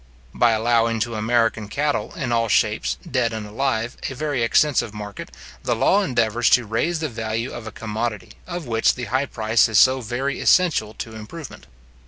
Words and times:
By 0.33 0.49
allowing 0.53 0.99
to 1.01 1.13
American 1.13 1.67
cattle, 1.67 2.11
in 2.15 2.31
all 2.31 2.49
shapes, 2.49 2.97
dead 3.07 3.31
and 3.33 3.45
alive, 3.45 3.97
a 4.09 4.15
very 4.15 4.41
extensive 4.41 4.95
market, 4.95 5.29
the 5.61 5.75
law 5.75 6.01
endeavours 6.01 6.49
to 6.57 6.65
raise 6.65 7.01
the 7.01 7.07
value 7.07 7.51
of 7.53 7.67
a 7.67 7.71
commodity, 7.71 8.31
of 8.47 8.65
which 8.65 8.95
the 8.95 9.03
high 9.13 9.27
price 9.27 9.69
is 9.69 9.77
so 9.77 10.01
very 10.01 10.39
essential 10.39 10.95
to 10.95 11.13
improvement. 11.13 11.67